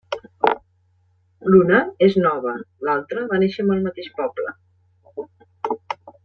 L'una 1.49 1.81
és 2.07 2.17
nova, 2.23 2.55
l'altra 2.89 3.27
va 3.35 3.39
néixer 3.45 3.67
amb 3.67 3.77
el 3.77 3.85
mateix 3.89 4.11
poble. 4.19 4.55